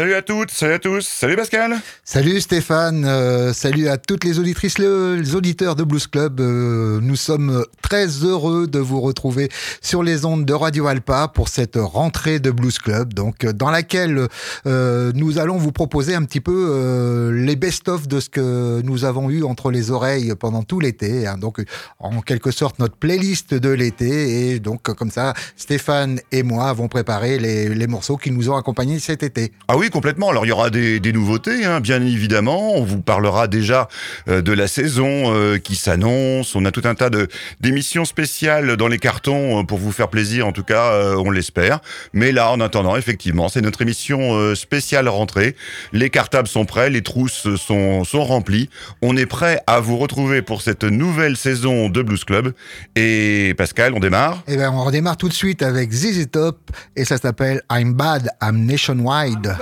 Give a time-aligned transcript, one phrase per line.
[0.00, 1.76] Salut à toutes, salut à tous, salut Pascal.
[2.04, 6.40] Salut Stéphane, euh, salut à toutes les auditrices, les auditeurs de Blues Club.
[6.40, 9.50] Euh, nous sommes très heureux de vous retrouver
[9.82, 13.70] sur les ondes de Radio Alpa pour cette rentrée de Blues Club, donc euh, dans
[13.70, 14.26] laquelle
[14.64, 19.42] nous allons vous proposer un petit peu les best-of de ce que nous avons eu
[19.44, 21.26] entre les oreilles pendant tout l'été.
[21.26, 21.36] Hein.
[21.36, 21.62] donc
[21.98, 26.88] en quelque sorte notre playlist de l'été et donc comme ça, Stéphane et moi avons
[26.88, 29.52] préparé les, les morceaux qui nous ont accompagnés cet été.
[29.68, 30.30] Ah oui, complètement.
[30.30, 32.74] Alors il y aura des, nouveautés, hein, bien évidemment.
[32.76, 33.88] On vous parlera déjà
[34.28, 36.54] euh, de la saison euh, qui s'annonce.
[36.54, 37.28] On a tout un tas de
[37.60, 41.80] d'émissions spéciales dans les cartons euh, pour vous faire plaisir, en tout cas, on l'espère.
[42.12, 45.56] Mais là, en attendant, effectivement, c'est notre émission spéciale rentrée.
[45.92, 48.70] Les cartables sont prêts, les trousses sont sont remplies.
[49.02, 52.52] On est prêt à vous retrouver pour cette nouvelle saison de Blues Club.
[52.96, 57.04] Et Pascal, on démarre Eh bien, on redémarre tout de suite avec ZZ Top et
[57.04, 59.56] ça s'appelle I'm Bad, I'm Nationwide.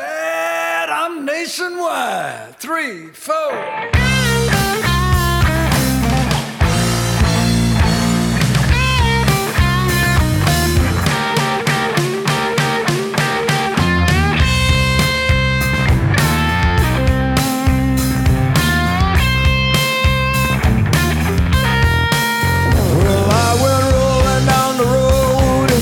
[1.49, 2.57] Nationwide.
[2.59, 3.35] Three, four.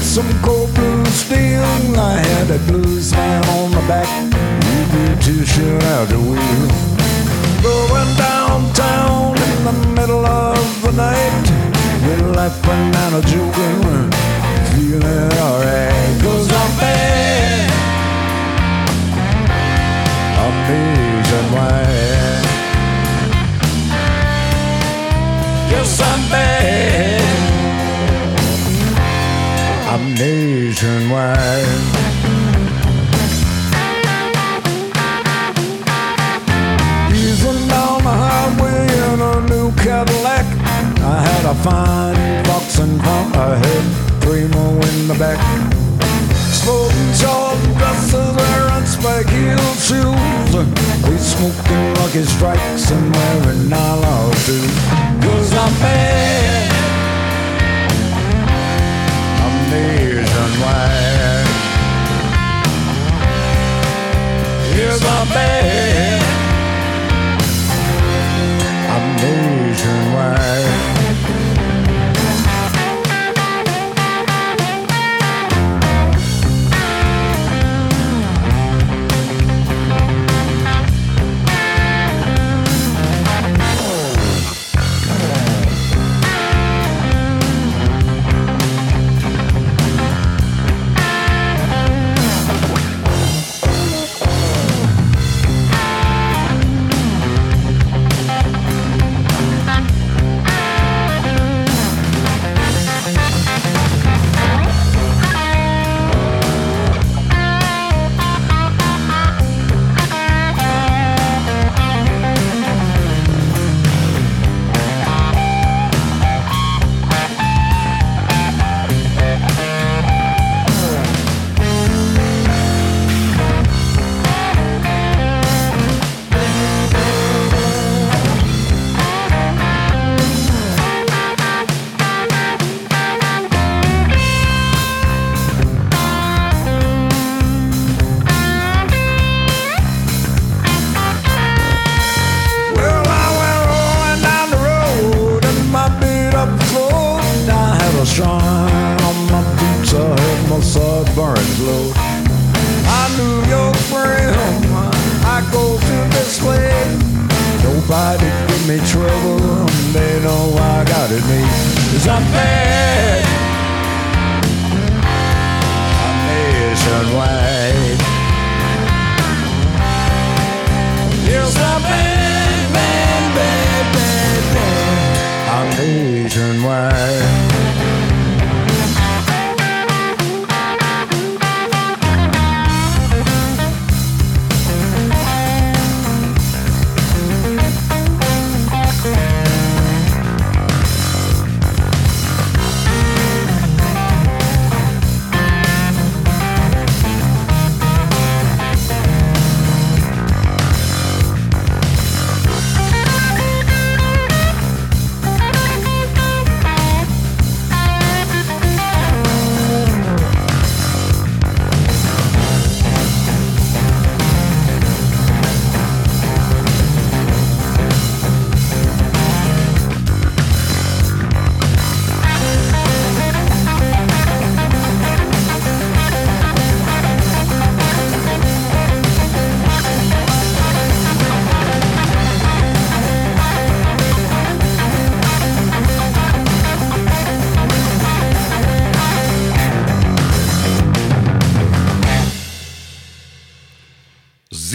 [0.01, 1.63] some cold blue steel.
[1.99, 4.46] I had a blues man on my back
[5.47, 6.69] competition out the wheel.
[7.63, 11.51] Going downtown in the middle of the night.
[12.03, 14.11] We're laughing and a joking,
[14.73, 16.23] feeling alright.
[16.23, 17.71] Cause I'm bad.
[20.43, 22.45] I'm nationwide.
[25.71, 27.23] Yes, I'm bad.
[29.89, 32.06] I'm nationwide.
[41.47, 45.39] A fine box in front, I had three more in the back.
[46.51, 50.53] Smoking short dresses, wearing spike heel shoes.
[51.07, 54.67] We smoking lucky strikes and wearing nylon too.
[55.23, 56.73] Cause I'm bad.
[59.43, 61.07] I'm nationwide.
[64.75, 66.27] Yes, I'm bad.
[69.17, 70.96] nationwide.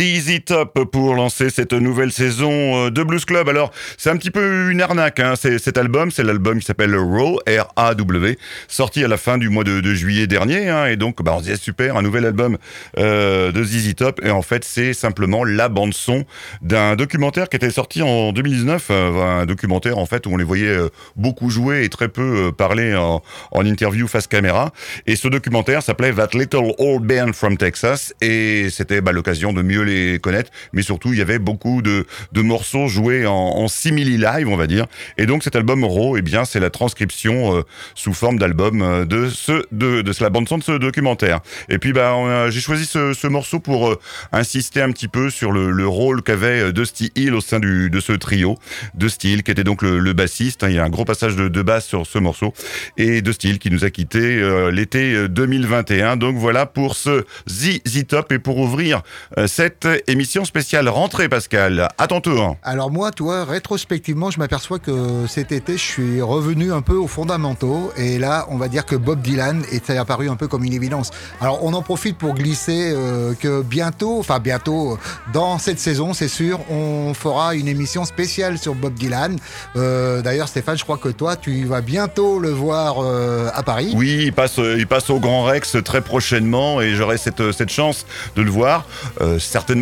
[0.01, 3.49] Z ZZ Top pour lancer cette nouvelle saison euh, de Blues Club.
[3.49, 5.33] Alors, c'est un petit peu une arnaque, hein.
[5.35, 8.37] cet album, c'est l'album qui s'appelle Raw, R-A-W,
[8.67, 10.85] sorti à la fin du mois de, juillet dernier, hein.
[10.85, 12.57] et donc bah, on se disait super, un nouvel album
[12.99, 16.25] euh, de ZZ Top, et en fait c'est simplement la bande son
[16.61, 20.43] d'un documentaire qui était sorti en 2019, euh, un documentaire en fait où on les
[20.43, 20.77] voyait
[21.15, 24.71] beaucoup jouer et très peu parler en, en interview face caméra,
[25.07, 29.61] et ce documentaire s'appelait That Little Old Band from Texas, et c'était bah, l'occasion de
[29.61, 34.17] mieux les connaître, mais surtout il y avait beaucoup de, de morceaux joués en, simili
[34.17, 34.87] live, on va dire.
[35.17, 37.61] Et donc cet album Raw, eh bien c'est la transcription euh,
[37.95, 41.39] sous forme d'album euh, de ce de, de la bande son de ce documentaire.
[41.69, 43.99] Et puis bah j'ai choisi ce, ce, morceau pour euh,
[44.31, 47.99] insister un petit peu sur le, le rôle qu'avait Dusty Hill au sein du, de
[47.99, 48.57] ce trio.
[48.93, 50.63] Dusty Hill qui était donc le, bassiste.
[50.63, 50.69] Hein.
[50.69, 52.53] il y a un gros passage de, de, basse sur ce morceau
[52.97, 54.41] et Dusty Hill qui nous a quitté
[54.71, 56.17] l'été 2021.
[56.17, 59.01] Donc voilà pour ce Z Top et pour ouvrir
[59.47, 61.89] cette émission spéciale rentrée, Pascal.
[61.97, 62.57] À ton tour.
[62.63, 67.07] Alors moi, toi, rétrospectivement, je m'aperçois que cet été, je suis revenu un peu aux
[67.07, 67.91] fondamentaux.
[67.97, 71.11] Et là, on va dire que Bob Dylan est apparu un peu comme une évidence.
[71.39, 74.97] Alors on en profite pour glisser euh, que bientôt, enfin bientôt,
[75.33, 79.37] dans cette saison, c'est sûr, on fera une émission spéciale sur Bob Dylan.
[79.75, 83.91] Euh, D'ailleurs, Stéphane, je crois que toi, tu vas bientôt le voir euh, à Paris.
[83.95, 88.05] Oui, il passe, il passe au Grand Rex très prochainement et j'aurai cette, cette chance
[88.35, 88.85] de le voir.
[89.21, 89.39] Euh,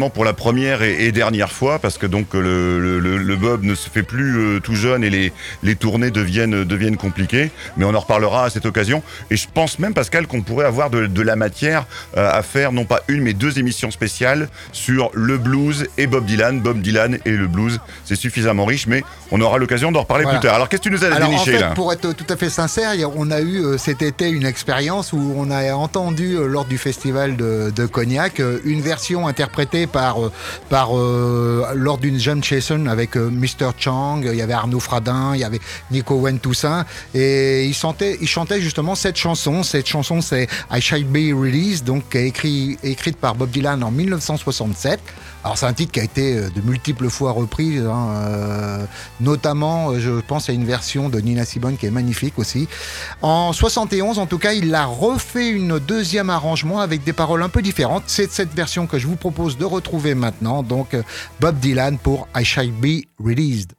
[0.10, 4.04] pour la première et, dernière fois, parce que donc le, le, Bob ne se fait
[4.04, 5.32] plus euh, tout jeune et les,
[5.64, 7.52] les tournées deviennent, deviennent compliquées.
[7.78, 9.02] Mais on en reparlera à cette occasion.
[9.32, 11.86] Et je pense même, Pascal, qu'on pourrait avoir de, de la matière
[12.18, 16.26] euh, à faire, non pas une, mais deux émissions spéciales sur le blues et Bob
[16.26, 16.60] Dylan.
[16.60, 20.40] Bob Dylan et le blues, c'est suffisamment riche, mais on aura l'occasion d'en reparler plus
[20.40, 20.56] tard.
[20.56, 21.72] Alors, qu'est-ce que tu nous as Alors, déniché en fait, là?
[21.72, 25.52] Pour être tout à fait sincère, on a eu cet été une expérience où on
[25.52, 30.30] a entendu lors du festival de, de Cognac une version interprétée par, euh,
[30.70, 33.72] par euh, lors d'une jam session avec euh, Mr.
[33.78, 35.60] Chang, il y avait Arnaud Fradin, il y avait
[35.92, 39.64] Nico Wen Toussaint, et il chantait justement cette chanson.
[39.64, 45.00] Cette chanson, c'est I Shall Be Released, donc écrit, écrite par Bob Dylan en 1967.
[45.44, 48.86] Alors c'est un titre qui a été de multiples fois repris, hein, euh,
[49.22, 52.68] notamment je pense à une version de Nina Simone qui est magnifique aussi.
[53.22, 57.50] En 71 en tout cas il a refait une deuxième arrangement avec des paroles un
[57.50, 58.04] peu différentes.
[58.08, 60.96] C'est cette version que je vous propose de retrouver maintenant, donc
[61.40, 63.79] Bob Dylan pour I Shall Be Released.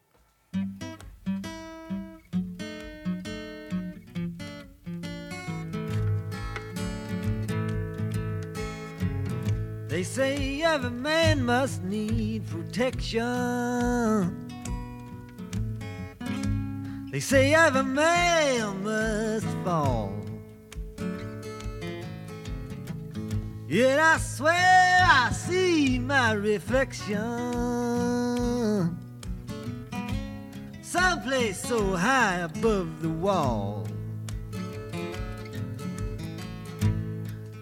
[10.01, 13.21] They say every man must need protection.
[17.13, 20.15] They say every man must fall.
[23.69, 27.19] Yet I swear I see my reflection
[30.81, 33.87] someplace so high above the wall.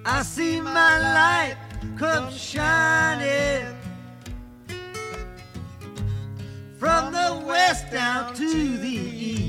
[0.04, 1.67] I see my light
[1.98, 3.74] come shining
[6.78, 9.47] from the west down to the east.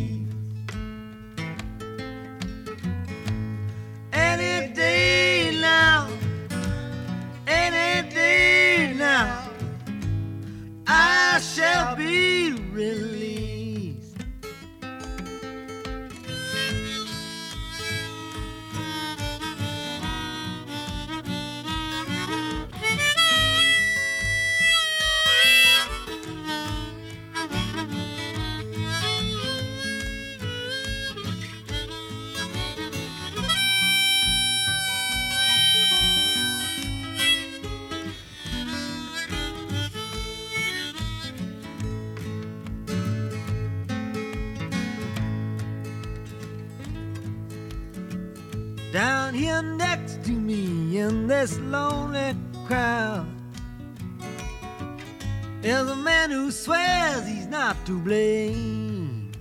[57.89, 59.31] To blame.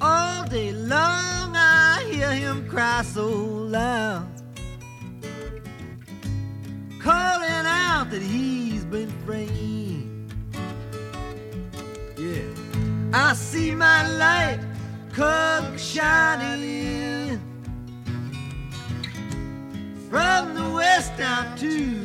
[0.00, 4.26] All day long I hear him cry so loud,
[6.98, 10.34] calling out that he's been framed.
[12.18, 12.50] Yeah,
[13.12, 14.58] I see my light
[15.12, 17.40] come shining
[20.10, 21.99] from the west down to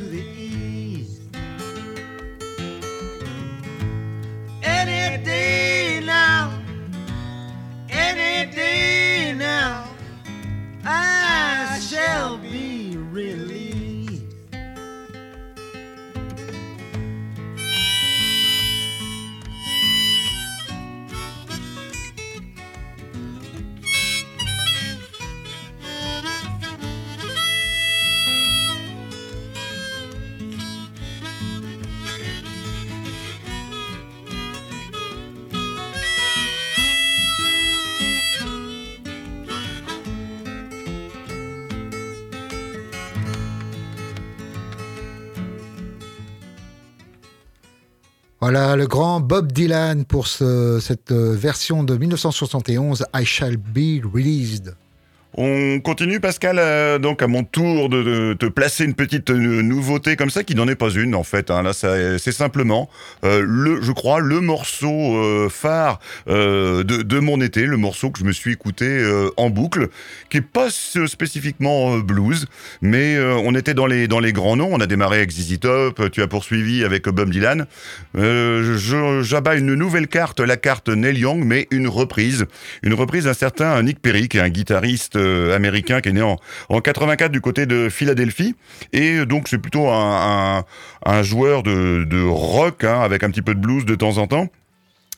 [13.16, 13.55] really
[48.48, 54.00] Voilà le grand Bob Dylan pour ce- cette euh, version de 1971, I Shall Be
[54.14, 54.76] Released.
[55.38, 60.16] On continue, Pascal, euh, donc à mon tour de, te placer une petite euh, nouveauté
[60.16, 61.50] comme ça, qui n'en est pas une en fait.
[61.50, 61.62] hein.
[61.62, 62.88] Là, c'est simplement
[63.22, 68.24] euh, le, je crois, le morceau phare de, de mon été, le morceau que je
[68.24, 69.04] me suis écouté
[69.36, 69.88] en boucle,
[70.30, 72.46] qui est pas spécifiquement blues,
[72.80, 74.70] mais on était dans les dans les grands noms.
[74.72, 77.66] On a démarré avec ZZ Top, tu as poursuivi avec Bob Dylan.
[78.14, 82.46] J'abats une nouvelle carte, la carte Neil Young, mais une reprise,
[82.82, 85.18] une reprise d'un certain Nick Perry, qui est un guitariste
[85.54, 86.36] américain qui est né en,
[86.68, 88.54] en 84 du côté de Philadelphie,
[88.92, 90.64] et donc c'est plutôt un,
[91.22, 94.48] joueur de, de rock hein, avec un petit peu de blues de temps en temps.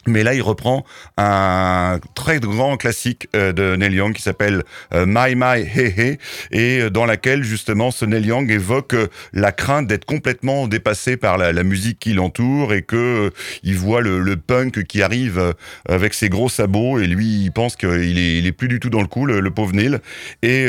[0.08, 0.84] Mais là, il reprend
[1.16, 6.18] un très grand classique euh, de Neil Young qui s'appelle euh, My My Hey Hey
[6.50, 8.94] et euh, dans laquelle justement ce Neil Young évoque
[9.32, 13.30] la crainte d'être complètement dépassé par la, musique qui l'entoure et que
[13.62, 15.54] il voit le, punk qui arrive
[15.88, 19.06] avec ses gros sabots et lui il pense qu'il est, plus du tout dans le
[19.06, 19.98] coup le, le pauvre Neil.
[20.42, 20.66] Et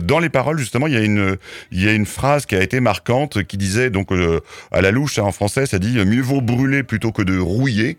[0.00, 0.94] dans les paroles justement il
[1.72, 4.08] y a une phrase qui a été marquante qui disait donc
[4.70, 7.96] à la louche hein, en français ça dit mieux vaut brûler plutôt que de rouiller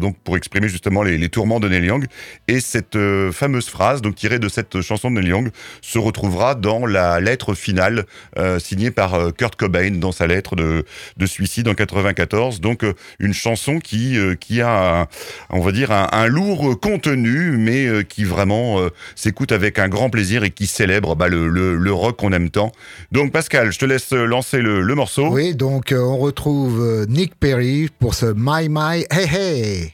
[0.00, 2.06] donc pour exprimer justement les, tourments de Neil Young.
[2.46, 5.50] Et cette euh, fameuse phrase, donc tirée de cette chanson de Neil Young,
[5.82, 8.06] se retrouvera dans la lettre finale
[8.38, 10.84] euh, signée par euh, Kurt Cobain dans sa lettre de,
[11.16, 12.60] de suicide en 94.
[12.60, 12.84] Donc
[13.18, 15.08] une chanson qui qui a,
[15.50, 18.80] on va dire, un, lourd contenu, mais qui vraiment
[19.14, 22.72] s'écoute avec un grand plaisir et qui célèbre bah, le, le, rock qu'on aime tant.
[23.12, 25.28] Donc Pascal, je te laisse lancer le, le morceau.
[25.28, 29.87] Oui, donc on retrouve Nick Perry pour ce My My Hey Hey.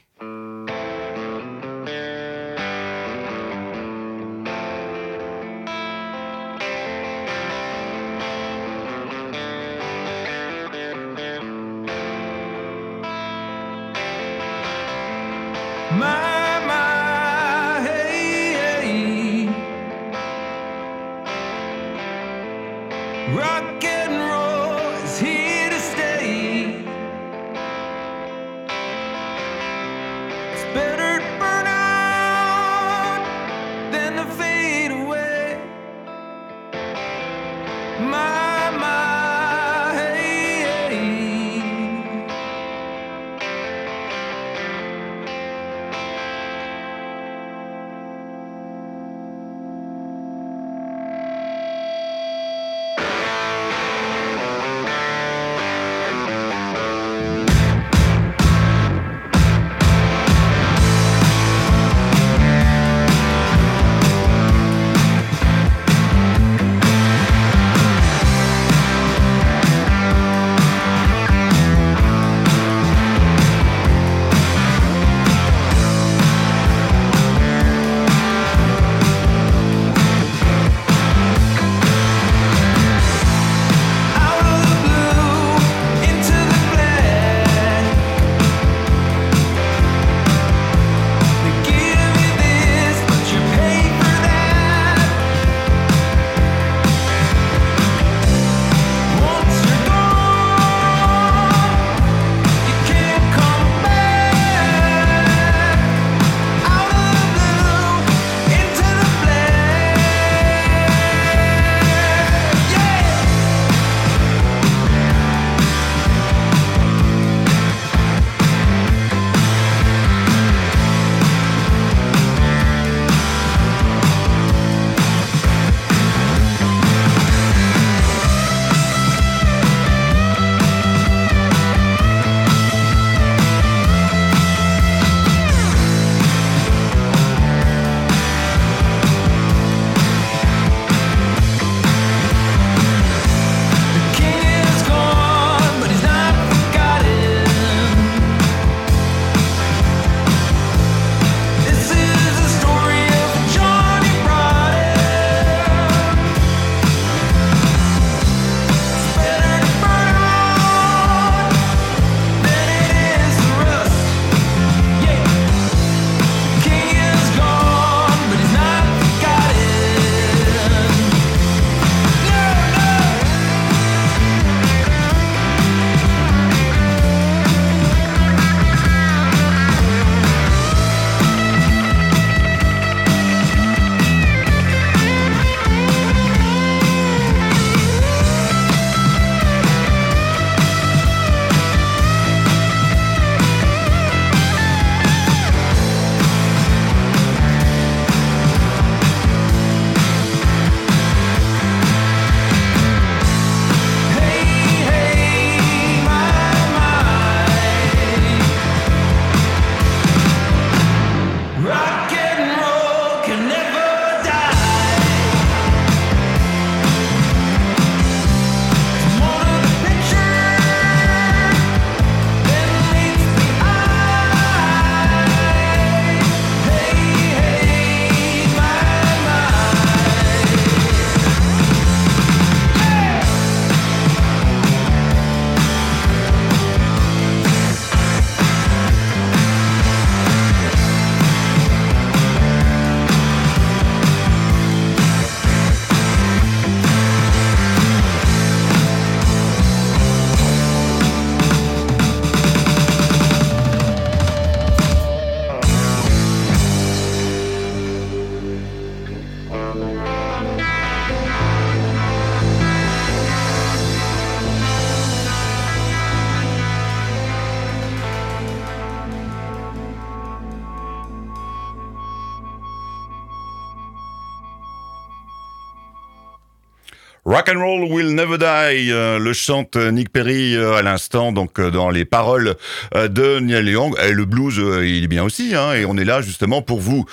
[277.45, 281.59] Rock and roll will never die, euh, le chante Nick Perry euh, à l'instant, donc
[281.59, 282.55] euh, dans les paroles
[282.93, 283.93] de Neil Young.
[284.11, 287.05] Le blues, il est bien aussi, hein, et on est là justement pour vous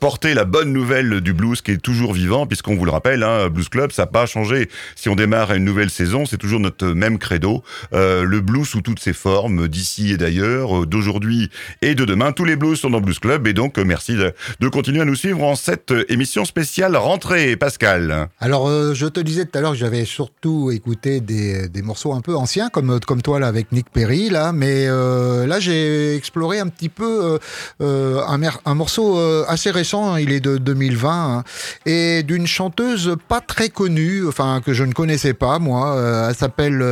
[0.00, 3.48] porter la bonne nouvelle du blues qui est toujours vivant, puisqu'on vous le rappelle, hein,
[3.48, 4.68] Blues Club, ça n'a pas changé.
[4.94, 7.62] Si on démarre une nouvelle saison, c'est toujours notre même credo.
[7.92, 12.32] le blues sous toutes ses formes, d'ici et d'ailleurs, d'aujourd'hui et de demain.
[12.32, 15.16] Tous les blues sont dans Blues Club, et donc merci de, de continuer à nous
[15.16, 18.28] suivre en cette émission spéciale rentrée, Pascal.
[18.38, 22.36] Alors, je te disais tout à l'heure j'avais surtout écouté des, des, morceaux un peu
[22.36, 26.68] anciens, comme, comme toi là avec Nick Perry, là, mais euh, là j'ai exploré un
[26.68, 27.38] petit peu euh,
[27.80, 28.22] euh
[28.64, 31.44] un, morceau assez récent, il est de 2020, hein,
[31.86, 36.84] et d'une chanteuse pas très connue, enfin que je ne connaissais pas moi, elle s'appelle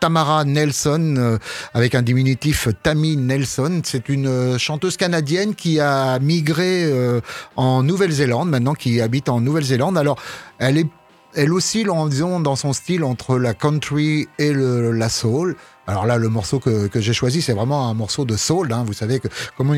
[0.00, 1.38] Tamara Nelson,
[1.74, 6.92] avec un diminutif Tammy Nelson, c'est une chanteuse canadienne qui a migré
[7.56, 10.18] en Nouvelle-Zélande, maintenant qui habite en Nouvelle-Zélande, alors
[10.58, 10.86] elle est
[11.34, 15.56] elle oscille, en, disons, dans son style entre la country et la soul.
[15.86, 18.72] Alors là, le morceau que, que j'ai choisi, c'est vraiment un morceau de soul.
[18.72, 18.84] Hein.
[18.86, 19.28] Vous savez que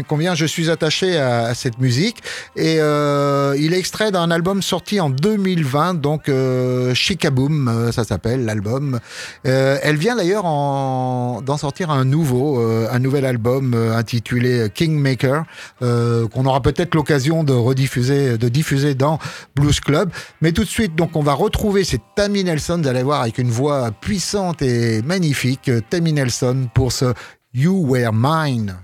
[0.07, 2.23] combien je suis attaché à, à cette musique.
[2.57, 8.05] Et euh, il est extrait d'un album sorti en 2020, donc euh, Chicaboom, euh, ça
[8.05, 9.01] s'appelle l'album.
[9.47, 15.45] Euh, elle vient d'ailleurs d'en sortir un nouveau, euh, un nouvel album euh, intitulé Kingmaker,
[15.81, 19.19] qu'on aura peut-être l'occasion de rediffuser, de diffuser dans
[19.57, 20.11] Blues Club.
[20.41, 23.39] Mais tout de suite, donc on va retrouver cette Tammy Nelson, vous allez voir, avec
[23.39, 25.71] une voix puissante et magnifique.
[25.95, 27.15] Tammy Nelson pour ce
[27.53, 28.75] You Were Mine.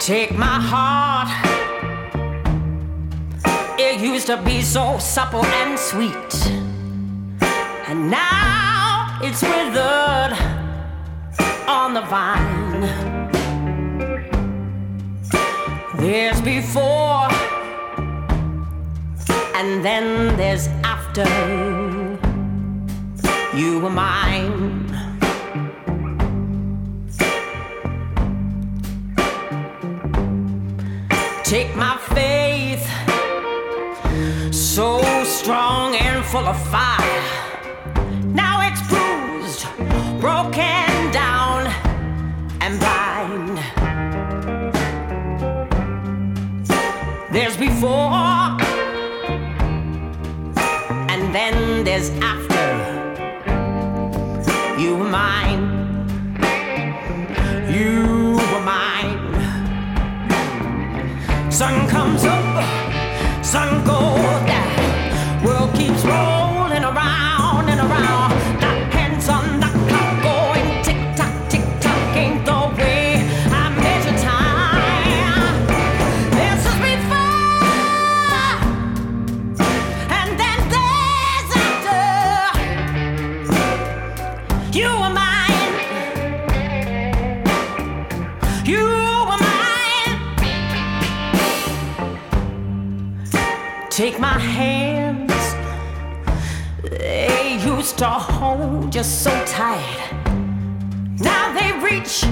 [0.00, 1.28] Take my heart.
[3.78, 6.50] It used to be so supple and sweet.
[7.86, 10.36] And now it's withered
[11.68, 13.21] on the vine.
[16.02, 17.28] There's before,
[19.54, 21.24] and then there's after.
[23.56, 24.88] You were mine.
[31.44, 32.84] Take my faith,
[34.52, 37.22] so strong and full of fire.
[38.24, 39.68] Now it's bruised,
[40.20, 40.91] broken
[47.32, 48.12] There's before,
[51.08, 52.66] and then there's after.
[54.78, 55.62] You were mine.
[57.72, 59.16] You were mine.
[61.50, 62.64] Sun comes up,
[63.42, 64.11] sun goes
[98.02, 100.12] to hold you so tight.
[101.20, 102.24] Now they reach,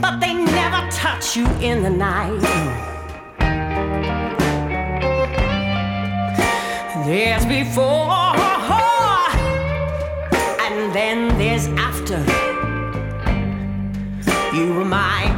[0.00, 2.40] but they never touch you in the night.
[7.04, 8.36] There's before,
[10.64, 12.22] and then there's after.
[14.56, 15.35] You were mine.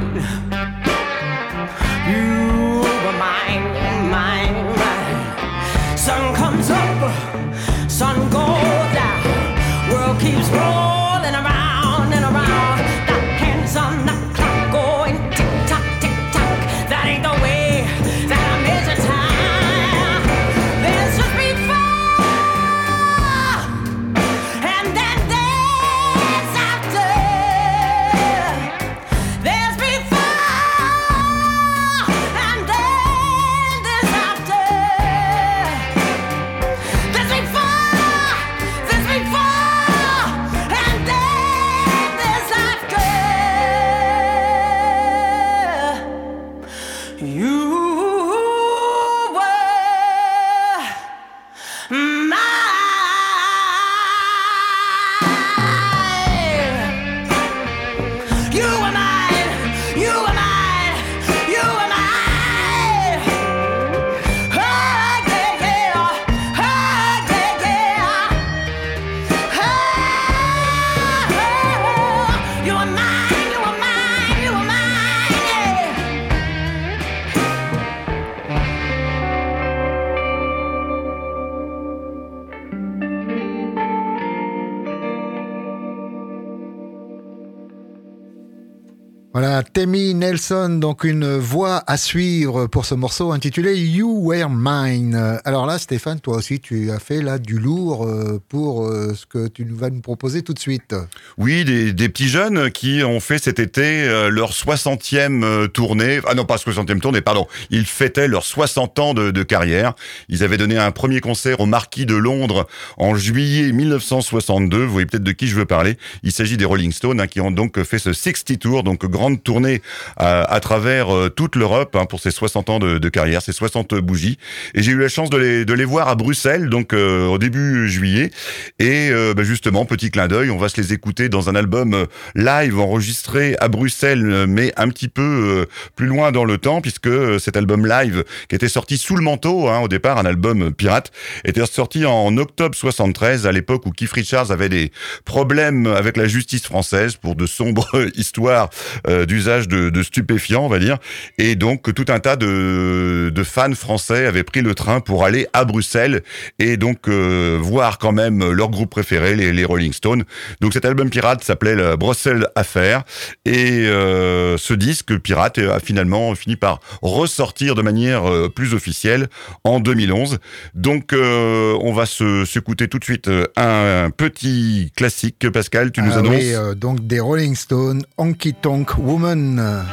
[90.50, 95.38] Donc une voix à suivre pour ce morceau intitulé You Were Mine.
[95.44, 99.26] Alors là, Stéphane, toi aussi, tu as fait là du lourd euh, pour euh, ce
[99.26, 100.94] que tu vas nous proposer tout de suite.
[101.36, 106.20] Oui, des, des petits jeunes qui ont fait cet été euh, leur 60e tournée.
[106.26, 107.46] Ah non, pas 60e tournée, pardon.
[107.68, 109.92] Ils fêtaient leurs 60 ans de, de carrière.
[110.30, 114.78] Ils avaient donné un premier concert au Marquis de Londres en juillet 1962.
[114.78, 115.98] Vous voyez peut-être de qui je veux parler.
[116.22, 119.42] Il s'agit des Rolling Stones hein, qui ont donc fait ce 60 Tour, donc grande
[119.42, 119.82] tournée
[120.16, 123.94] à, à travers euh, toute l'Europe hein, pour ces 60 ans de, carrière, ces 60
[123.94, 124.38] bougies.
[124.74, 127.38] Et j'ai eu la chance de les, de les voir à Bruxelles, donc euh, au
[127.38, 128.30] début juillet.
[128.78, 132.06] Et euh, bah, justement, petit clin d'œil, on va se les écouter dans un album
[132.34, 137.56] live enregistré à Bruxelles, mais un petit peu plus loin dans le temps, puisque cet
[137.56, 141.10] album live qui était sorti sous le manteau, hein, au départ, un album pirate,
[141.44, 144.92] était sorti en octobre 73, à l'époque où Keith Richards avait des
[145.24, 148.70] problèmes avec la justice française pour de sombres histoires
[149.06, 150.98] euh, d'usage de, de, stupéfiants, on va dire.
[151.38, 155.46] Et donc tout un tas de, de, fans français avaient pris le train pour aller
[155.52, 156.22] à Bruxelles
[156.58, 160.24] et donc euh, voir quand même leur groupe préféré, les, les Rolling Stones.
[160.60, 163.04] Donc cet album pirate s'appelait la Bruxelles Affair
[163.44, 169.28] et euh, ce disque pirate a finalement fini par ressortir de manière euh, plus officielle
[169.64, 170.38] en 2011.
[170.74, 175.48] Donc on va se s'écouter tout de suite un, petit classique.
[175.50, 179.84] Pascal, tu nous ah annonces oui, donc des Rolling Stones, Honky Tonk Woman.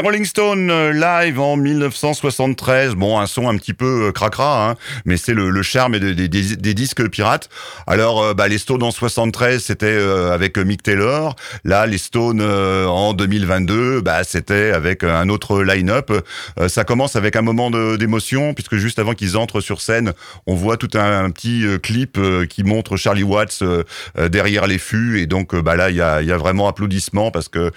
[0.00, 2.94] Rolling Stones euh, live en 1973.
[2.94, 7.06] Bon, un son un petit peu euh, cracra, hein, mais c'est le, charme des, disques
[7.08, 7.50] pirates.
[7.86, 9.98] Alors, euh, bah, les Stones en 73, c'était
[10.32, 11.36] avec Mick Taylor.
[11.64, 16.10] Là, les Stones en 2022, bah, c'était avec un autre line-up.
[16.68, 20.12] ça commence avec un moment d'émotion, puisque juste avant qu'ils entrent sur scène,
[20.46, 23.62] on voit tout un, petit clip qui montre Charlie Watts
[24.16, 25.20] derrière les fûts.
[25.20, 27.70] Et donc, bah, là, il y a, y a, vraiment applaudissements parce que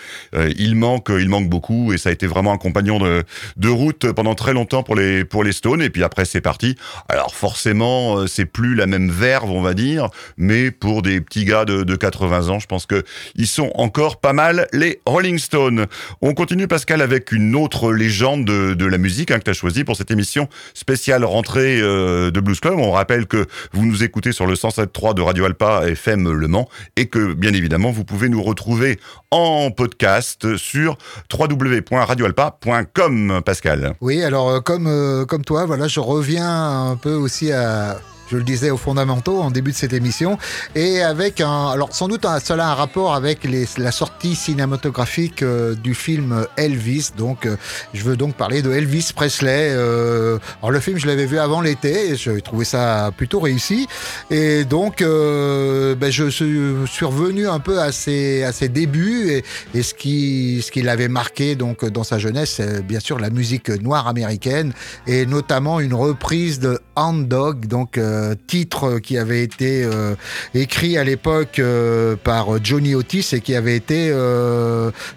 [0.58, 1.94] il manque, il manque beaucoup.
[1.94, 5.52] Et ça été vraiment un compagnon de, route pendant très longtemps pour les, pour les
[5.52, 5.82] Stones.
[5.82, 6.76] Et puis après, c'est parti.
[7.10, 11.46] Alors forcément, euh, c'est plus la même verve, on va dire, mais pour des petits
[11.46, 13.04] gars de, de 80 ans, je pense que
[13.36, 15.88] ils sont encore pas mal les Rolling Stones.
[16.22, 19.54] On continue, Pascal, avec une autre légende de, de la musique hein, que tu as
[19.54, 22.76] choisi pour cette émission spéciale rentrée euh, de Blues Club.
[22.78, 26.70] On rappelle que vous nous écoutez sur le 107.3 de Radio Alpa FM Le Mans
[26.96, 29.00] et que, bien évidemment, vous pouvez nous retrouver
[29.32, 30.98] en podcast sur
[31.32, 33.96] www radioalpa.com, Pascal.
[34.02, 37.98] Oui, alors euh, comme, euh, comme toi, voilà, je reviens un peu aussi à
[38.34, 40.40] je le disais, aux fondamentaux en début de cette émission,
[40.74, 45.76] et avec un, alors sans doute cela a un rapport avec la sortie cinématographique euh,
[45.76, 47.12] du film Elvis.
[47.16, 47.58] Donc, euh,
[47.94, 49.70] je veux donc parler de Elvis Presley.
[49.72, 53.88] Euh, alors le film, je l'avais vu avant l'été, et j'ai trouvé ça plutôt réussi,
[54.32, 59.44] et donc ben, je suis revenu un peu à ses, débuts
[59.74, 64.74] et, ce qui l'avait marqué donc dans sa jeunesse, bien sûr la musique noire américaine
[65.06, 68.00] et notamment une reprise de Hound Dog, donc
[68.48, 70.16] titre qui avait été euh,
[70.54, 74.14] écrit à l'époque euh, par Johnny Otis et qui avait été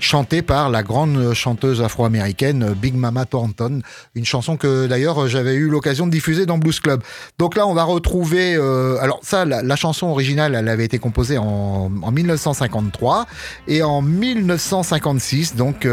[0.00, 3.80] chanté par la grande chanteuse afro-américaine Big Mama Thornton,
[4.14, 7.02] une chanson que d'ailleurs j'avais eu l'occasion de diffuser dans Blues Club.
[7.38, 11.90] Donc là, on va retrouver, alors ça, la, chanson originale, elle avait été composée en,
[12.02, 13.26] en 1953
[13.68, 15.86] et en 1956, donc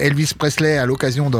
[0.00, 1.30] Elvis Presley a l'occasion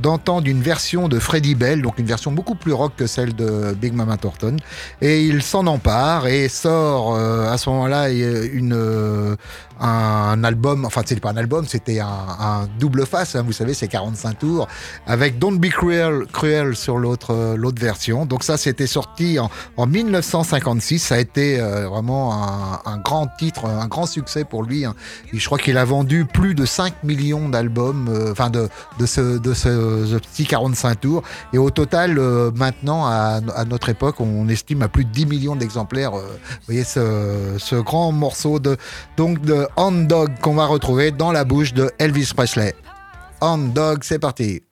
[0.00, 3.76] d'entendre une version de Freddie Bell, donc une version beaucoup plus rock que celle de
[3.80, 4.56] Big Mama Thornton,
[5.00, 9.36] et il s'en empare et sort euh, à ce moment-là une euh,
[9.78, 13.88] un album, enfin c'était pas un album, c'était un, double face, hein, vous savez, c'est
[13.88, 14.68] 45 tours,
[15.06, 18.26] avec Don't Be Cruel, Cruel sur l'autre euh, l'autre version.
[18.26, 20.98] Donc ça, c'était sorti en, en, 1956.
[20.98, 24.84] Ça a été vraiment un, grand titre, un grand succès pour lui.
[24.84, 24.94] Hein.
[25.32, 29.54] je crois qu'il a vendu plus de 5 millions d'albums enfin de, de, ce, de
[29.54, 31.22] ce, petit 45 tours.
[31.52, 32.18] Et au total,
[32.56, 36.16] maintenant, à, notre époque, on estime à plus de 10 millions d'exemplaires.
[36.16, 38.76] Euh, voyez ce, grand morceau de,
[39.16, 39.38] donc
[39.76, 42.74] Hound Dog qu'on va retrouver dans la bouche de Elvis Presley.
[43.40, 44.62] Hound Dog, c'est parti.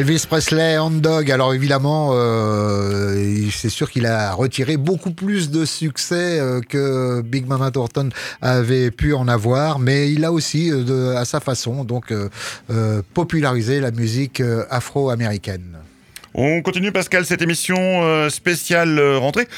[0.00, 1.30] Elvis Presley, Hand Dog.
[1.30, 7.46] Alors évidemment, euh, c'est sûr qu'il a retiré beaucoup plus de succès euh, que Big
[7.46, 8.08] Mama Thornton
[8.40, 12.14] avait pu en avoir, mais il a aussi, euh, à sa façon, donc
[13.12, 15.76] popularisé la musique afro-américaine.
[16.34, 19.48] On continue Pascal cette émission euh, spéciale euh, rentrée.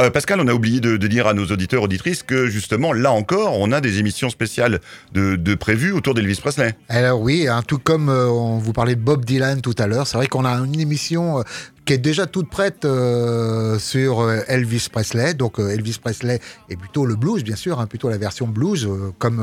[0.00, 3.58] Euh, Pascal, on a oublié de, dire à nos auditeurs auditrices que justement là encore,
[3.60, 4.80] on a des émissions spéciales
[5.12, 6.74] de, prévues autour d'Elvis Presley.
[6.88, 10.16] Alors oui, hein, tout comme on vous parlait de Bob Dylan tout à l'heure, c'est
[10.16, 11.44] vrai qu'on a une émission
[11.84, 15.34] qui est déjà toute prête euh, sur euh, Elvis Presley.
[15.34, 16.40] Donc euh, Elvis Presley
[16.70, 19.42] est plutôt le blues, bien sûr, hein, plutôt la version blues, comme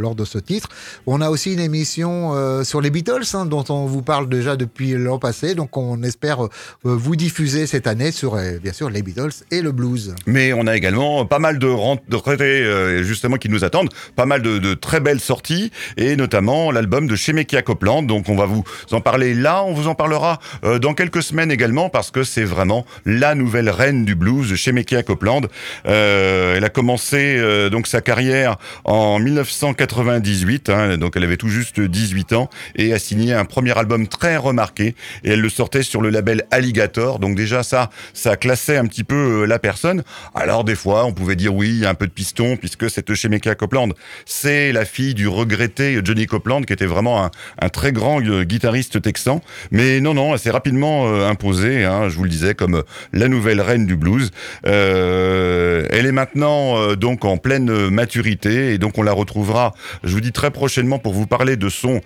[0.00, 0.68] lors de ce titre.
[1.06, 4.92] On a aussi une émission sur les Beatles, hein, dont on vous parle déjà depuis
[4.92, 5.54] l'an passé.
[5.54, 6.48] Donc on espère
[6.82, 10.14] vous diffuser cette année sur, bien sûr, les Beatles et le blues.
[10.26, 14.58] Mais on a également pas mal de rentrées justement qui nous attendent, pas mal de,
[14.58, 18.02] de très belles sorties et notamment l'album de Shemekia Copeland.
[18.02, 20.40] Donc on va vous en parler là, on vous en parlera
[20.80, 25.42] dans quelques semaines également parce que c'est vraiment la nouvelle reine du blues, Shemekia Copeland.
[25.86, 31.48] Euh, elle a commencé euh, donc sa carrière en 1998, hein, donc elle avait tout
[31.48, 35.82] juste 18 ans et a signé un premier album très remarqué et elle le sortait
[35.82, 37.18] sur le label Alligator.
[37.18, 40.04] Donc déjà ça, ça classait un petit peu euh, la personne.
[40.34, 43.88] Alors des fois, on pouvait dire oui, un peu de piston puisque cette Shemekia Copeland,
[44.26, 47.24] c'est la fille du regretté Johnny Copeland qui était vraiment
[47.60, 49.40] un, très grand guitariste texan.
[49.70, 51.28] Mais non, non, elle s'est rapidement euh,
[51.64, 54.30] hein, je vous le disais, comme euh, la nouvelle reine du blues.
[54.66, 60.12] Euh, elle est maintenant euh, donc en pleine maturité et donc on la retrouvera, je
[60.12, 62.00] vous dis très prochainement pour vous parler de son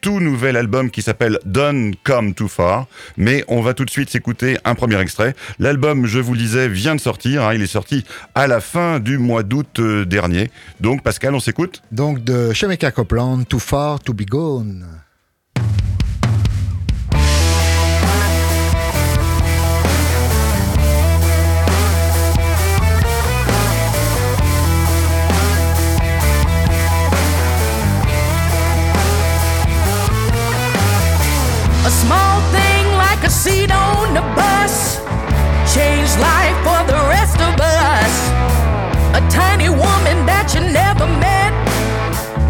[0.00, 2.86] tout nouvel album qui s'appelle Don't Come Too Far.
[3.16, 5.34] Mais on va tout de suite s'écouter un premier extrait.
[5.58, 7.44] L'album, je vous le disais, vient de sortir.
[7.44, 10.50] hein, il est sorti à la fin du mois d'août dernier.
[10.80, 11.82] Donc Pascal, on s'écoute?
[11.92, 15.05] Donc de Shemekia Copeland, Too Far to Be Gone.
[31.86, 34.96] A small thing like a seat on the bus
[35.72, 38.14] changed life for the rest of us.
[39.14, 41.54] A tiny woman that you never met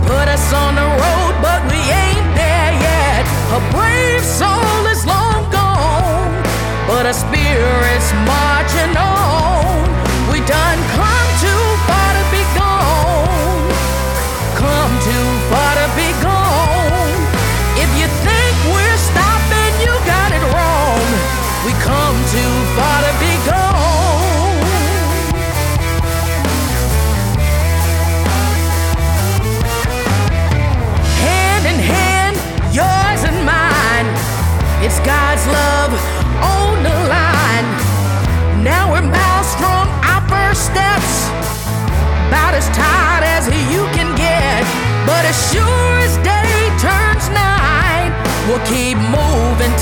[0.09, 3.29] put us on the road, but we ain't there yet.
[3.53, 6.33] Her brave soul is long gone,
[6.89, 9.36] but her spirit's marching on.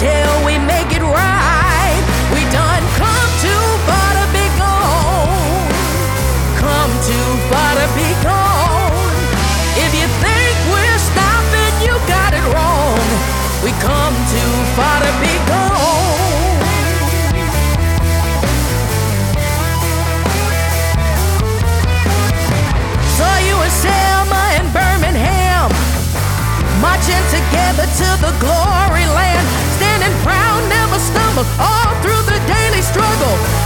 [0.05, 0.54] Till we
[32.95, 33.64] struggle,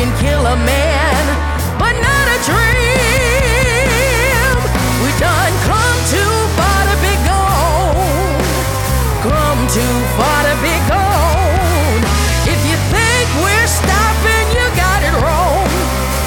[0.00, 1.24] can kill a man,
[1.76, 4.56] but not a dream.
[5.04, 8.40] We done come too far to be gone.
[9.28, 12.00] Come too far to be gone.
[12.48, 15.68] If you think we're stopping, you got it wrong.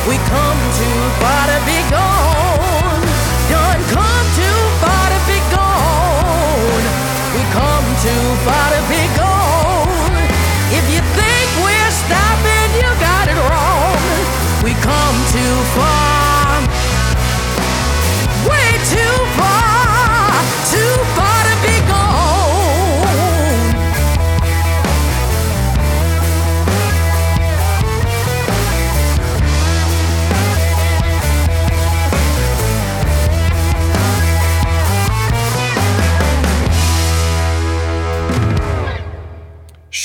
[0.06, 3.02] We come too far to be gone.
[3.50, 6.86] Done come too far to be gone.
[7.34, 9.23] We come too far to be gone.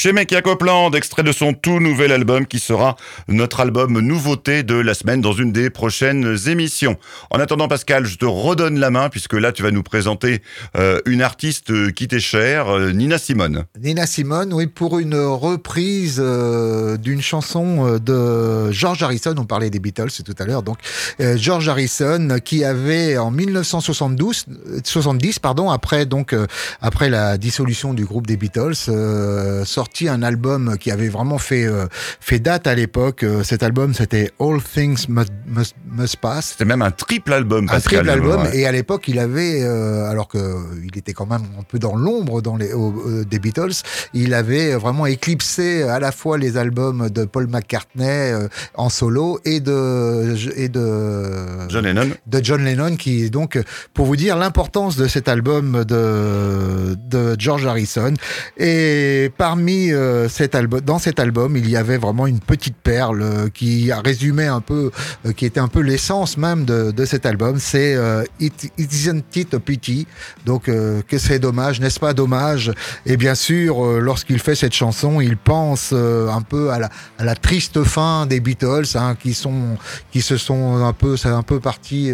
[0.00, 2.94] Chez Mekia Copeland, extrait de son tout nouvel album qui sera
[3.26, 6.96] notre album nouveauté de la semaine dans une des prochaines émissions.
[7.30, 10.40] En attendant Pascal, je te redonne la main puisque là tu vas nous présenter
[10.76, 13.64] euh, une artiste qui t'est chère, euh, Nina Simone.
[13.82, 19.34] Nina Simone, oui, pour une reprise euh, d'une chanson euh, de George Harrison.
[19.36, 20.62] On parlait des Beatles tout à l'heure.
[20.62, 20.78] Donc,
[21.18, 26.46] euh, George Harrison qui avait en 1972, euh, 70, pardon, après donc euh,
[26.80, 31.64] après la dissolution du groupe des Beatles, euh, sorti un album qui avait vraiment fait
[31.64, 31.86] euh,
[32.20, 33.22] fait date à l'époque.
[33.22, 36.48] Euh, cet album, c'était All Things Must, Must, Must Pass.
[36.50, 38.58] C'était même un triple album, Un triple album Ouais.
[38.58, 40.38] et à l'époque il avait euh, alors que
[40.84, 43.72] il était quand même un peu dans l'ombre dans les au- euh, des Beatles
[44.12, 49.40] il avait vraiment éclipsé à la fois les albums de Paul McCartney euh, en solo
[49.46, 52.10] et de et de John Lennon.
[52.26, 53.58] de John Lennon qui donc
[53.94, 58.12] pour vous dire l'importance de cet album de de George Harrison
[58.58, 63.22] et parmi euh, cet album dans cet album il y avait vraiment une petite perle
[63.22, 64.90] euh, qui a résumé un peu
[65.24, 67.54] euh, qui était un peu l'essence même de, de cet album.
[67.58, 70.06] C'est euh, It, It Isn't It a Pity?
[70.44, 72.72] Donc euh, que c'est dommage n'est-ce pas dommage?
[73.06, 77.24] Et bien sûr euh, lorsqu'il fait cette chanson il pense un peu à la, à
[77.24, 79.76] la triste fin des Beatles hein, qui sont
[80.12, 82.12] qui se sont un peu c'est un peu parti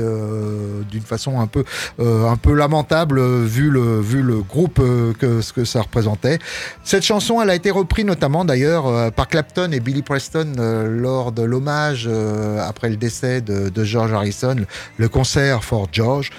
[0.90, 1.64] d'une façon un peu
[1.98, 3.20] un peu lamentable
[3.56, 4.80] vu le vu le groupe
[5.20, 6.38] que ce que ça représentait.
[6.82, 11.32] Cette chanson elle été reprise notamment d'ailleurs euh, par Clapton et Billy Preston euh, lors
[11.32, 14.56] de l'hommage euh, après le décès de, de George Harrison
[14.96, 16.30] le concert for George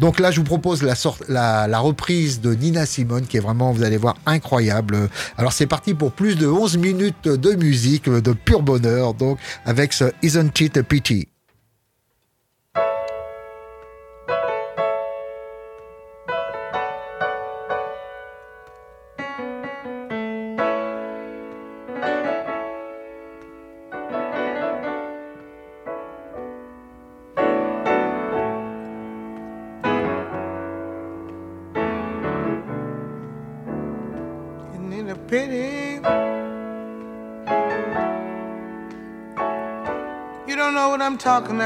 [0.00, 0.94] donc là, je vous propose la,
[1.28, 5.08] la, la reprise de Nina Simone qui est vraiment, vous allez voir, incroyable.
[5.38, 9.92] Alors c'est parti pour plus de 11 minutes de musique, de pur bonheur, donc avec
[9.92, 11.28] ce Isn't It a Pity?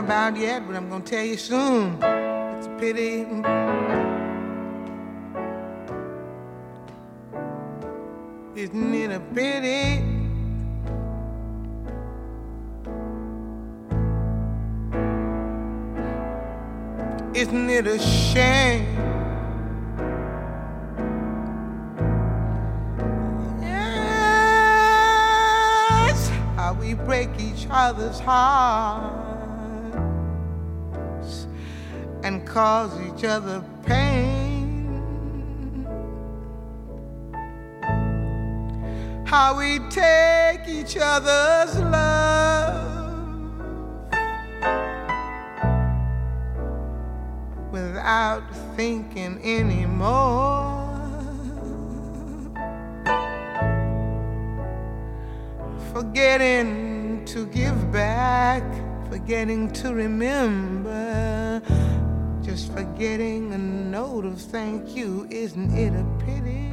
[0.08, 1.98] About yet, but I'm gonna tell you soon.
[2.02, 3.26] It's a pity.
[8.56, 10.02] Isn't it a pity?
[17.38, 18.86] Isn't it a shame?
[23.60, 23.90] Yes,
[26.56, 29.27] how we break each other's hearts
[32.48, 34.86] cause each other pain.
[39.26, 42.88] How we take each other's love
[47.70, 48.42] without
[48.76, 50.86] thinking anymore.
[55.92, 58.62] Forgetting to give back,
[59.10, 61.37] forgetting to remember,
[62.58, 65.28] just forgetting a note of thank you.
[65.30, 66.72] Isn't it a pity?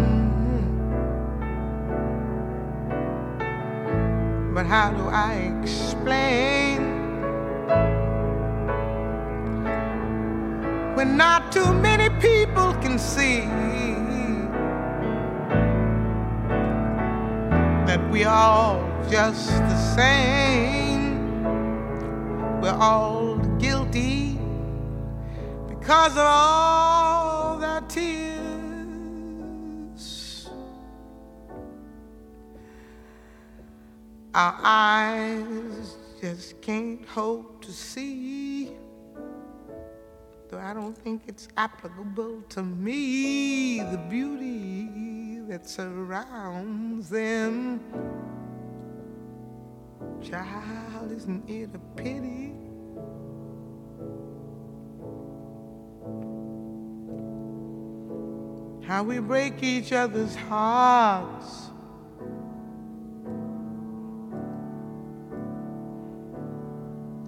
[4.54, 6.78] But how do I explain
[10.96, 13.97] when not too many people can see
[18.12, 18.80] we all
[19.10, 21.43] just the same?
[22.62, 24.38] We're all guilty
[25.68, 28.38] because of all their tears.
[34.34, 38.72] Our eyes just can't hope to see.
[40.49, 45.16] Though I don't think it's applicable to me, the beauty
[45.48, 47.80] that surrounds them.
[50.22, 52.54] Child, isn't it a pity?
[58.86, 61.70] How we break each other's hearts.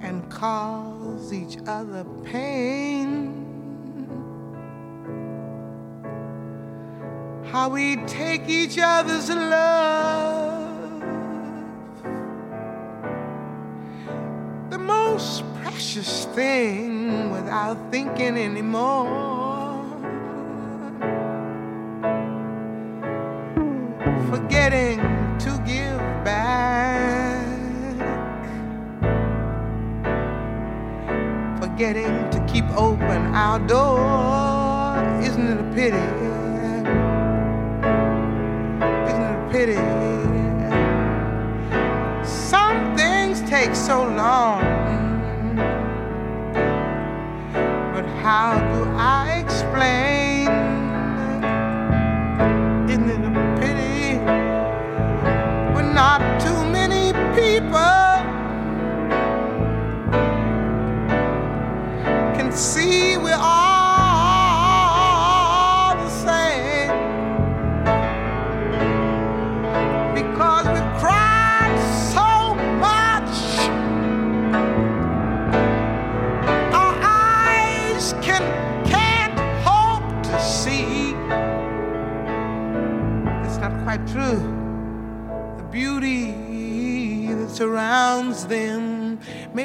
[0.01, 3.48] And cause each other pain.
[7.51, 11.01] How we take each other's love.
[14.69, 19.07] The most precious thing without thinking anymore.
[24.29, 24.99] Forgetting
[25.39, 27.47] to give back.
[31.59, 35.19] Forgetting to keep open our door.
[35.23, 36.28] Isn't it a pity?
[39.59, 39.75] Pity?
[42.25, 44.61] Some things take so long.
[47.93, 48.58] But how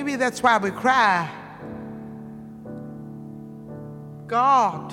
[0.05, 1.31] Maybe that's why we cry.
[4.27, 4.93] God,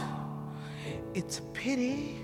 [1.13, 2.15] it's a pity.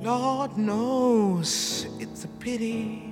[0.00, 3.02] Lord knows it's a pity.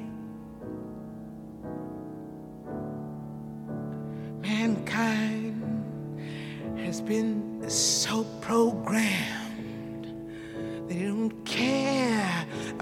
[4.41, 5.85] Mankind
[6.79, 9.52] has been so programmed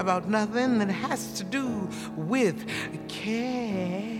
[0.01, 1.87] about nothing that has to do
[2.17, 2.67] with
[3.07, 4.17] care.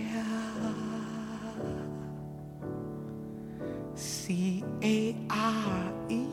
[3.96, 6.24] C A R E.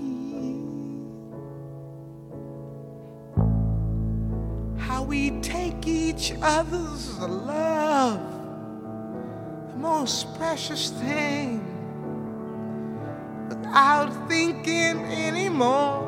[4.77, 8.21] How we take each other's love,
[9.71, 11.65] the most precious thing,
[13.49, 14.97] without thinking
[15.27, 15.98] anymore.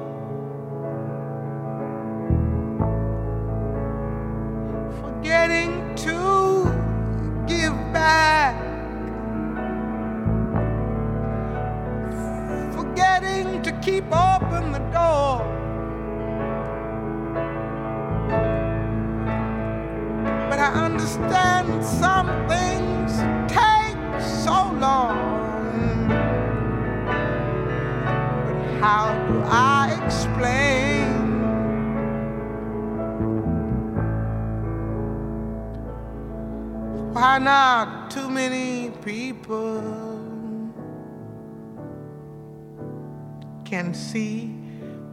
[43.92, 44.56] Can see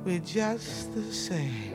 [0.04, 1.74] we're just the same.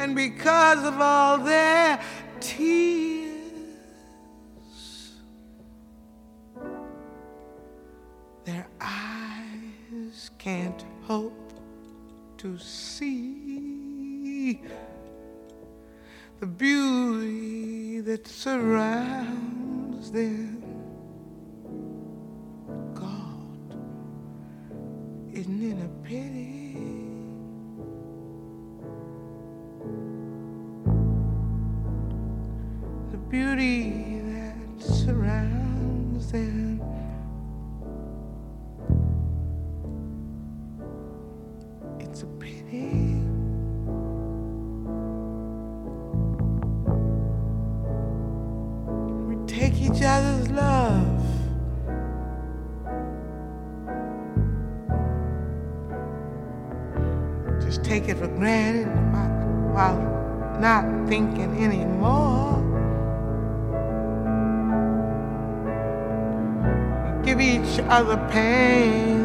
[0.00, 2.00] And because of all their
[2.40, 3.30] tears,
[8.44, 11.52] their eyes can't hope
[12.38, 14.60] to see
[16.40, 20.59] the beauty that surrounds them.
[25.32, 26.76] Isn't it a pity?
[33.12, 34.09] The beauty
[58.10, 58.88] it for granted
[59.72, 59.98] while,
[60.60, 62.58] not thinking anymore.
[67.04, 69.20] We give each other pain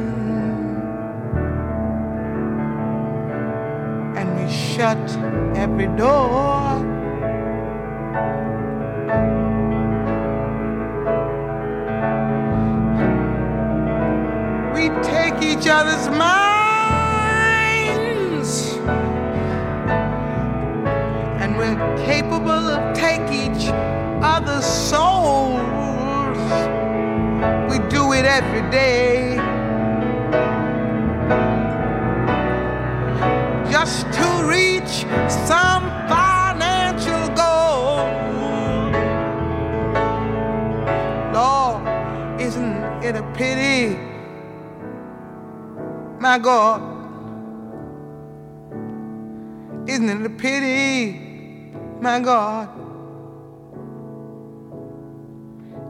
[4.15, 4.97] and we shut
[5.57, 6.74] every door.
[46.35, 46.81] My God,
[49.87, 51.13] isn't it a pity?
[52.01, 52.67] My God.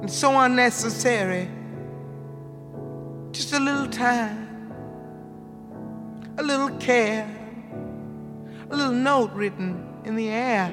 [0.01, 1.49] and so unnecessary.
[3.31, 4.71] Just a little time,
[6.37, 7.27] a little care,
[8.69, 10.69] a little note written in the air.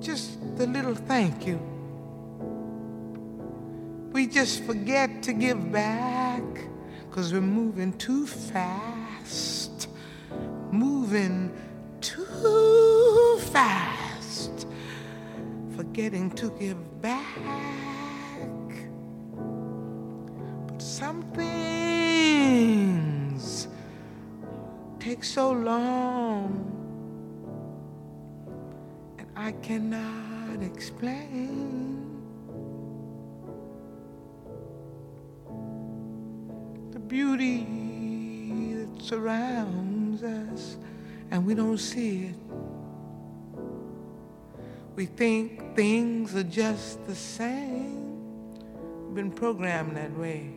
[0.00, 1.60] Just a little thank you.
[4.10, 6.42] We just forget to give back
[7.12, 9.88] because we're moving too fast.
[10.70, 11.52] Moving
[12.00, 14.66] too fast
[15.76, 17.28] forgetting to give back.
[20.66, 22.88] But some things
[24.98, 26.64] take so long,
[29.18, 32.01] and I cannot explain.
[37.12, 37.66] Beauty
[38.72, 40.78] that surrounds us,
[41.30, 42.34] and we don't see it.
[44.96, 48.16] We think things are just the same.
[49.04, 50.52] We've been programmed that way.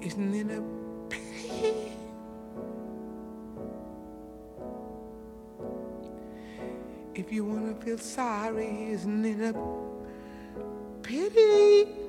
[0.00, 0.62] Isn't it a
[1.10, 1.92] pity?
[7.14, 9.54] If you want to feel sorry, isn't it a
[11.02, 12.03] pity?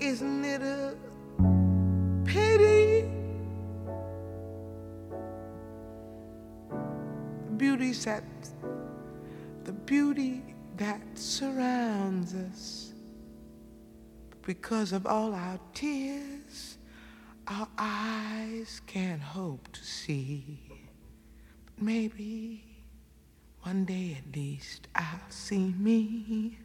[0.00, 0.94] Isn't it a
[2.24, 3.08] pity?
[7.46, 8.24] The beauty that
[9.64, 10.42] the beauty
[10.76, 12.92] that surrounds us.
[14.42, 16.78] Because of all our tears
[17.50, 20.60] our eyes can't hope to see.
[21.66, 22.64] But maybe
[23.62, 26.58] one day at least I'll see me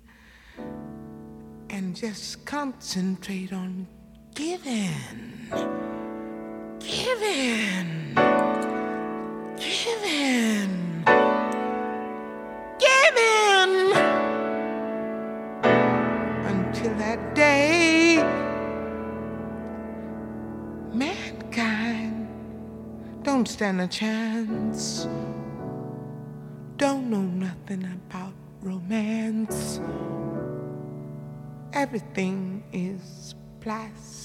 [1.75, 3.85] and just concentrate on
[4.33, 4.93] giving
[6.79, 8.15] giving
[9.57, 11.03] giving
[12.79, 13.91] Giving.
[16.51, 18.17] Until that day,
[20.93, 22.27] mankind
[23.23, 25.07] don't stand a chance,
[26.77, 29.79] don't know nothing about romance.
[31.95, 34.24] Everything is plastic.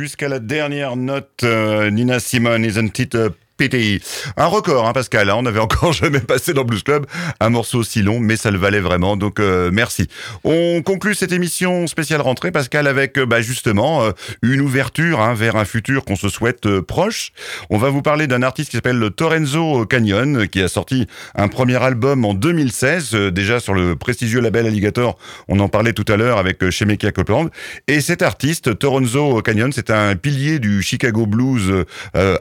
[0.00, 2.64] Jusqu'à la dernière note, euh, Nina Simone,
[3.00, 3.28] it a
[3.60, 4.00] PTI.
[4.38, 5.28] Un record, hein, Pascal.
[5.28, 7.04] Hein, on n'avait encore jamais passé dans Blues Club
[7.40, 9.18] un morceau aussi long, mais ça le valait vraiment.
[9.18, 10.08] Donc euh, merci.
[10.44, 15.34] On conclut cette émission spéciale rentrée, Pascal, avec euh, bah, justement euh, une ouverture hein,
[15.34, 17.32] vers un futur qu'on se souhaite proche.
[17.68, 21.82] On va vous parler d'un artiste qui s'appelle Torenzo Canyon, qui a sorti un premier
[21.82, 25.18] album en 2016, déjà sur le prestigieux label Alligator.
[25.48, 27.48] On en parlait tout à l'heure avec Shemekia Copeland.
[27.88, 31.84] Et cet artiste, Torenzo Canyon, c'est un pilier du Chicago Blues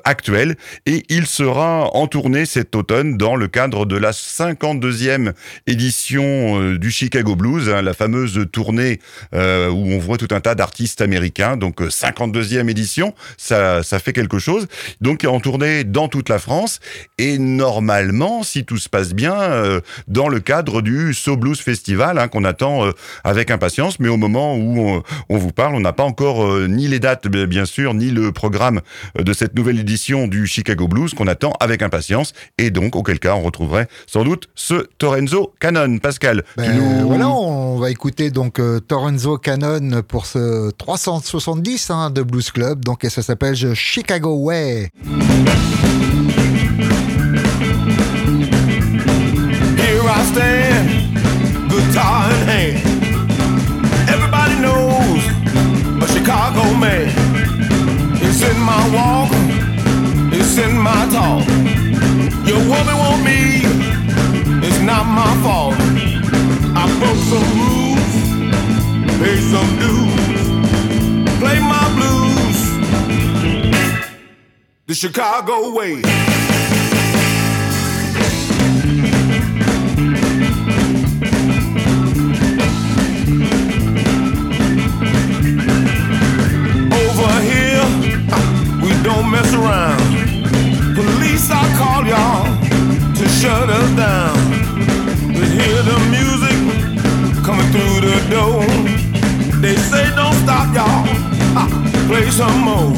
[0.06, 0.56] actuel
[0.86, 5.34] et il sera en tournée cet automne dans le cadre de la 52e
[5.66, 9.00] édition euh, du Chicago Blues, hein, la fameuse tournée
[9.34, 11.58] euh, où on voit tout un tas d'artistes américains.
[11.58, 14.68] Donc 52e euh, édition, ça, ça fait quelque chose.
[15.02, 16.80] Donc en tournée dans toute la France
[17.18, 22.28] et normalement, si tout se passe bien, dans le cadre du So Blues Festival hein,
[22.28, 22.84] qu'on attend
[23.24, 24.00] avec impatience.
[24.00, 27.28] Mais au moment où on, on vous parle, on n'a pas encore ni les dates,
[27.28, 28.82] bien sûr, ni le programme
[29.18, 32.34] de cette nouvelle édition du Chicago Blues qu'on attend avec impatience.
[32.58, 36.00] Et donc, auquel cas, on retrouverait sans doute ce Torenzo Canon.
[36.00, 37.08] Pascal, ben, nous...
[37.08, 42.84] Voilà, on va écouter donc euh, Torenzo Canon pour ce 370 hein, de Blues Club.
[42.84, 44.92] Donc, et ça s'appelle Chicago Way.
[49.78, 50.90] Here I stand,
[51.70, 53.00] guitar in hand.
[54.10, 55.24] Everybody knows
[56.02, 57.12] a Chicago man.
[58.22, 59.49] It's in my walk.
[60.66, 61.48] In my talk.
[62.46, 63.62] Your woman want me,
[64.66, 65.76] it's not my fault.
[66.82, 68.14] I broke some rules,
[69.22, 70.26] pay some dues,
[71.40, 72.60] play my blues
[74.88, 76.02] the Chicago way.
[87.02, 87.86] Over here,
[88.84, 90.09] we don't mess around.
[91.52, 92.44] I call y'all
[93.16, 94.36] to shut us down.
[95.28, 96.58] We hear the music
[97.46, 98.64] coming through the door.
[99.62, 101.06] They say don't stop, y'all.
[102.08, 102.94] Play some more.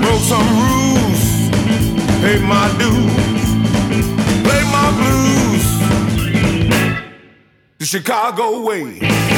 [0.00, 1.22] Broke some rules,
[2.20, 3.14] pay my dues,
[4.42, 5.64] play my blues.
[7.78, 9.33] The Chicago way.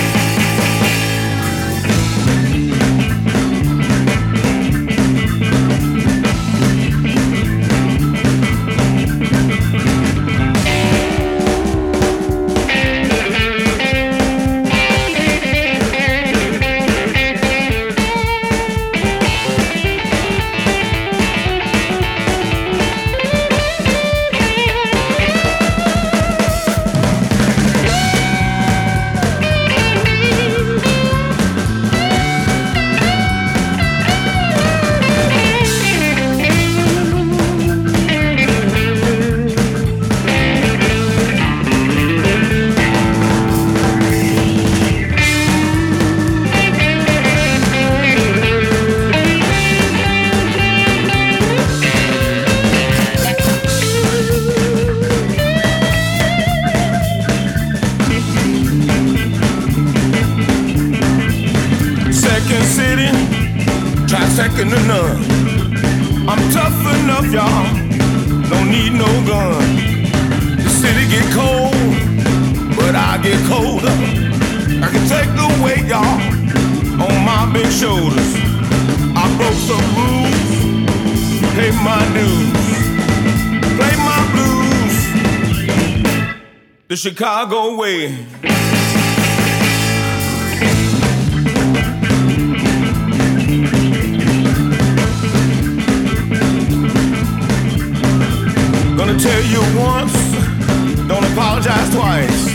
[87.07, 88.09] Chicago way.
[98.97, 100.15] Gonna tell you once,
[101.07, 102.47] don't apologize twice.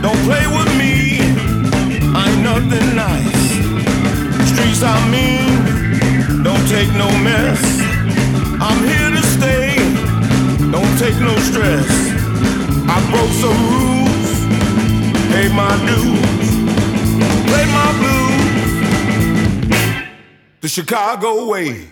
[0.00, 1.18] Don't play with me,
[2.16, 4.48] I ain't nothing nice.
[4.50, 7.60] Streets I mean, don't take no mess.
[8.62, 9.76] I'm here to stay,
[10.72, 12.13] don't take no stress.
[12.96, 14.38] I broke some rules,
[15.32, 16.52] pay my dues,
[17.48, 18.54] play my blues.
[20.60, 21.90] The Chicago way.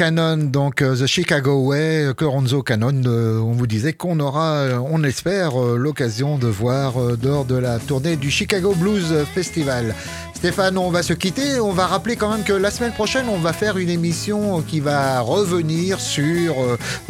[0.00, 4.52] Cannon, donc euh, The Chicago Way, euh, Toronzo Cannon, euh, on vous disait qu'on aura,
[4.54, 9.94] euh, on espère, l'occasion de voir lors de la tournée du Chicago Blues Festival.
[10.32, 11.60] Stéphane, on va se quitter.
[11.60, 14.80] On va rappeler quand même que la semaine prochaine, on va faire une émission qui
[14.80, 16.54] va revenir sur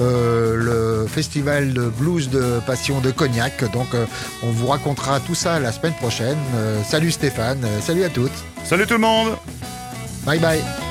[0.01, 3.71] euh, le festival de blues de Passion de Cognac.
[3.73, 4.05] Donc, euh,
[4.43, 6.39] on vous racontera tout ça la semaine prochaine.
[6.57, 8.33] Euh, salut Stéphane, salut à toutes.
[8.65, 9.37] Salut tout le monde
[10.27, 10.90] Bye bye.